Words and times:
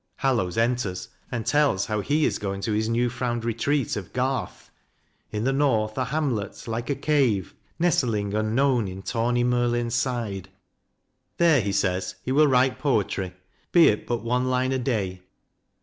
Hallowes 0.15 0.57
enters 0.57 1.09
and 1.31 1.45
tells 1.45 1.85
how 1.85 2.01
he 2.01 2.25
is 2.25 2.39
going 2.39 2.61
to 2.61 2.71
his 2.73 2.89
new 2.89 3.07
found 3.07 3.45
retreat 3.45 3.95
of 3.95 4.13
Garth, 4.13 4.71
In 5.29 5.43
the 5.43 5.53
North, 5.53 5.95
a 5.95 6.05
hamlet 6.05 6.67
like 6.67 6.89
a 6.89 6.95
cave, 6.95 7.53
Nestling 7.77 8.33
unknown 8.33 8.87
in 8.87 9.03
tawny 9.03 9.43
Merlin's 9.43 9.93
side. 9.93 10.49
There, 11.37 11.61
he 11.61 11.71
says, 11.71 12.15
he 12.23 12.31
will 12.31 12.47
write 12.47 12.79
poetry, 12.79 13.35
be 13.71 13.89
it 13.89 14.07
but 14.07 14.23
one 14.23 14.49
line 14.49 14.71
a 14.71 14.79
day. 14.79 15.21